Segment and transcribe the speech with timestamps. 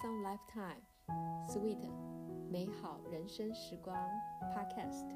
[0.00, 0.80] Some Lifetime
[1.46, 1.90] Sweet
[2.48, 3.94] 美好人生时光
[4.54, 5.06] Podcast。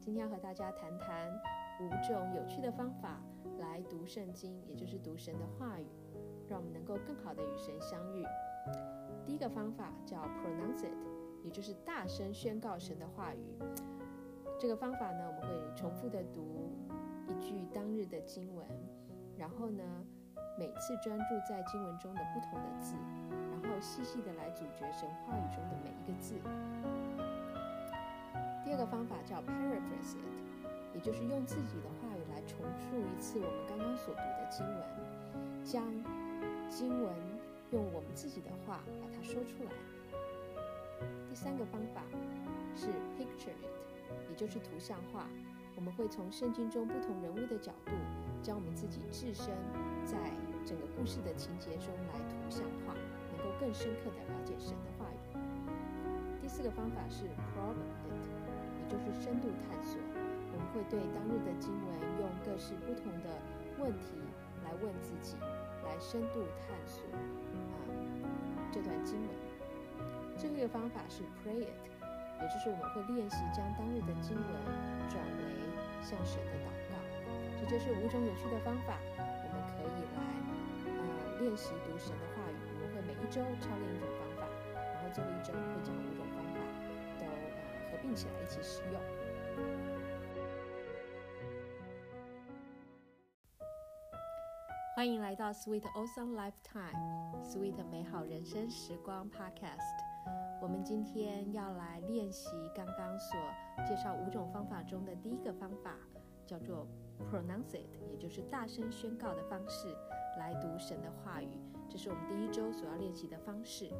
[0.00, 1.32] 今天要和大家谈谈
[1.80, 3.20] 五种有趣的方法
[3.58, 5.88] 来读圣经，也就是读神的话语，
[6.46, 8.24] 让我们能够更好的与神相遇。
[9.26, 10.94] 第一个方法叫 Pronounce it，
[11.42, 13.58] 也就是大声宣告神的话语。
[14.60, 16.70] 这个方法呢，我们会重复的读
[17.26, 18.64] 一句当日的经文，
[19.36, 19.82] 然后呢。
[20.56, 22.96] 每次专注在经文中的不同的字，
[23.80, 26.34] 细细的来咀嚼神话语中的每一个字。
[28.64, 34.84] 第二个方法叫 paraphrase it，也就是用自己的话语来重述一次我们刚刚所读的经文，
[35.64, 35.84] 将
[36.68, 37.12] 经文
[37.70, 39.70] 用我们自己的话把它说出来。
[41.28, 42.02] 第三个方法
[42.74, 45.26] 是 picture it，也就是图像化。
[45.76, 47.92] 我们会从圣经中不同人物的角度，
[48.42, 49.46] 将我们自己置身
[50.04, 50.16] 在。
[50.66, 52.92] 整个故事的情节中来图像化，
[53.38, 55.38] 能够更深刻的了解神的话语。
[56.42, 57.94] 第四个方法是 probe it，
[58.82, 60.00] 也就是深度探索。
[60.50, 61.86] 我们会对当日的经文
[62.18, 63.30] 用各式不同的
[63.78, 64.18] 问题
[64.64, 65.36] 来问自己，
[65.84, 67.78] 来深度探索啊
[68.72, 69.30] 这段经文。
[70.36, 71.78] 最后一个方法是 pray it，
[72.42, 74.50] 也就是我们会练习将当日的经文
[75.08, 75.44] 转为
[76.02, 76.98] 向神的祷告。
[77.60, 80.18] 这就是五种有趣的方法，我们可以来
[80.86, 81.38] 呃。
[81.38, 82.37] 练习读神的话，
[83.20, 84.46] 一周操练一种方法，
[84.94, 86.60] 然后最后一周会将五种方法
[87.18, 89.00] 都呃合并起来一起使用。
[94.96, 99.78] 欢迎来到 Sweet Awesome Lifetime Sweet 美好人生时光 Podcast。
[100.60, 103.36] 我们今天要来练习刚刚所
[103.86, 105.94] 介绍五种方法中的第一个方法，
[106.46, 106.86] 叫做
[107.30, 109.96] Pronounce it，也就是大声宣告的方式。
[110.38, 111.48] 来读神的话语，
[111.88, 113.90] 这是我们第一周所要练习的方式。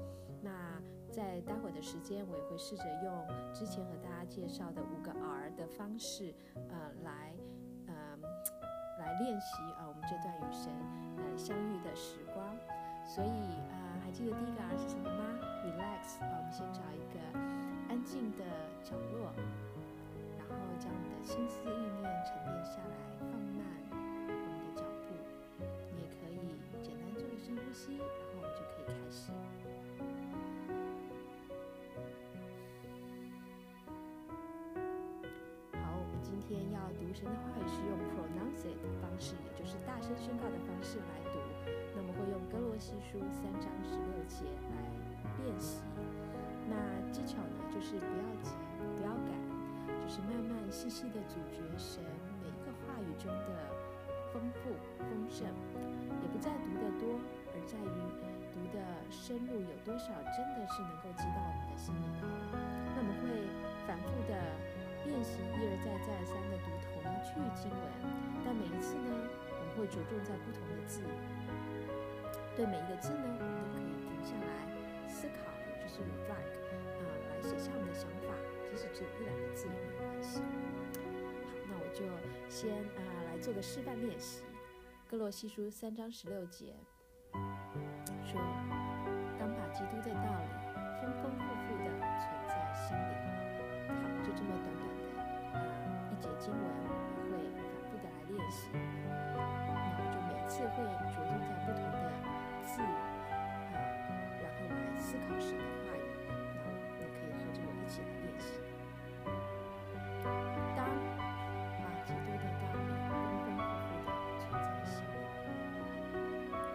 [0.43, 0.81] 那
[1.11, 7.35] 在待会的时间，我也会试着用之前和大家介绍的五个 R 的方式，呃，来，
[7.87, 7.95] 呃，
[9.01, 10.71] 来练习啊，我们这段与神
[11.17, 12.57] 呃相遇的时光。
[13.05, 13.29] 所以
[13.73, 15.25] 啊，还记得第一个 R 是什么吗
[15.65, 17.19] ？Relax 啊，我们先找一个
[17.89, 18.45] 安静的
[18.85, 19.33] 角落，
[20.37, 23.41] 然后将我们的心思意念沉淀下来，放
[36.49, 41.37] 天要读神的话语是用 pronounce it 的方式，也就是大声宣告的方式来读。
[41.95, 44.81] 那么会用哥罗西书三章十六节来
[45.45, 45.85] 练习。
[46.65, 46.75] 那
[47.13, 48.57] 技巧呢，就是不要急，
[48.97, 49.37] 不要赶，
[50.01, 52.01] 就是慢慢细细的咀嚼神
[52.41, 53.53] 每一个话语中的
[54.33, 55.45] 丰富丰盛，
[56.23, 57.21] 也不在读得多。
[57.53, 58.01] 而在于
[58.57, 62.09] 读的深入有多少，真的是能够击到我们的心里
[67.39, 67.81] 句经文，
[68.45, 71.01] 但每一次呢，我们会着重在不同的字。
[72.57, 74.51] 对每一个字呢，我们都可以停下来
[75.07, 76.59] 思考，也就是 reflect
[76.99, 78.35] 啊，来写下我们的想法，
[78.69, 80.41] 即使只有一两个字也没关系。
[81.47, 82.03] 好，那我就
[82.49, 83.01] 先啊
[83.31, 84.43] 来做个示范练习，
[85.11, 86.75] 《哥罗西书》三章十六节。
[88.25, 88.41] 说，
[98.51, 99.39] 系，然
[99.97, 101.33] 后就每次会着重在
[101.65, 101.97] 不同的
[102.65, 103.77] 字啊，
[104.41, 108.47] 然后来思考神的话语，然后你可以和着我一起来练习。
[110.77, 114.09] 当啊，基督的道理丰丰富富的
[114.39, 115.17] 存在心里。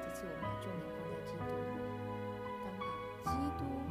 [0.03, 1.51] 这次我们把重点放在基督，
[2.63, 2.81] 当把
[3.31, 3.82] 基督。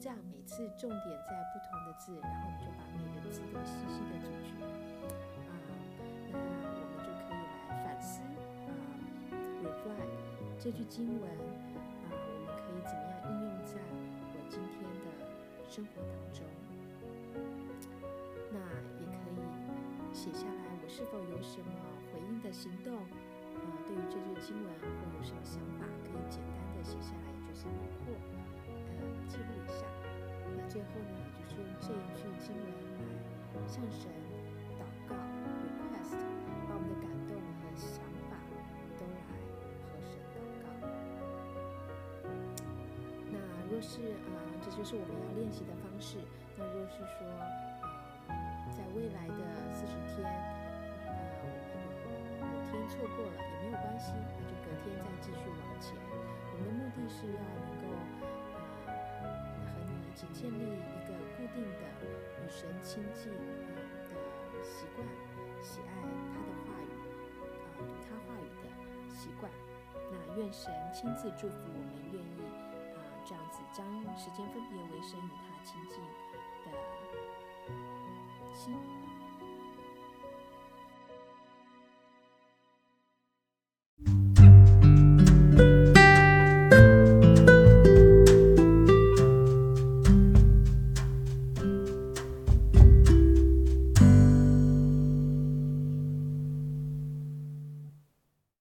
[0.00, 4.56] 这样，每次重点在不同的字，然后我们就把每个字都细细的咀嚼
[5.44, 5.52] 啊，
[6.32, 7.36] 那我们就可以
[7.68, 8.22] 来反思
[8.64, 8.72] 啊
[9.62, 10.16] ，reflect
[10.58, 11.28] 这句经文。
[12.80, 13.76] 怎么样应用在
[14.32, 15.12] 我今天的
[15.68, 16.48] 生活当中？
[18.50, 18.56] 那
[18.98, 19.38] 也可以
[20.14, 21.68] 写下来，我是否有什么
[22.10, 27.68] 回应的行动，呃，对于这句经文我有什么想法，可以简单的写下来，就是
[32.50, 33.06] 一句经文
[33.54, 34.10] 来向神
[34.78, 36.18] 祷告，request，
[36.66, 38.36] 把我们的感动和想法
[38.98, 39.22] 都来
[39.86, 40.66] 和神祷告。
[43.30, 43.38] 那
[43.70, 46.18] 若是呃，这就是我们要练习的方式。
[46.58, 47.24] 那若是说，
[48.28, 48.34] 呃，
[48.76, 49.40] 在未来的
[49.72, 50.26] 四十天，
[51.06, 51.14] 呃，
[52.42, 55.94] 某天错过了也没有关系，那就隔天再继续往前。
[56.52, 57.88] 我们的目的是要能够，
[58.84, 58.92] 呃，
[59.72, 61.09] 和你一起建立一个
[61.54, 61.82] 定的
[62.38, 63.76] 与神亲近啊
[64.08, 65.06] 的习惯，
[65.62, 65.90] 喜爱
[66.32, 66.90] 他的话语，
[67.64, 68.68] 啊，读他话语的
[69.14, 69.50] 习惯。
[70.10, 72.42] 那愿神亲自祝福我们，愿意
[72.96, 73.86] 啊这样子将
[74.16, 75.62] 时间分别为神与他